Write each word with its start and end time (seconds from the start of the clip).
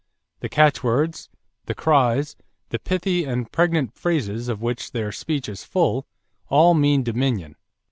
The 0.39 0.49
catchwords, 0.49 1.29
the 1.67 1.75
cries, 1.75 2.35
the 2.69 2.79
pithy 2.79 3.23
and 3.23 3.51
pregnant 3.51 3.93
phrases 3.93 4.47
of 4.49 4.59
which 4.63 4.93
their 4.93 5.11
speech 5.11 5.47
is 5.47 5.63
full, 5.63 6.07
all 6.49 6.73
mean 6.73 7.03
dominion. 7.03 7.55